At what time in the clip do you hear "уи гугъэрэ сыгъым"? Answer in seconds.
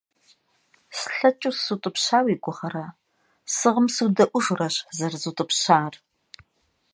2.25-3.87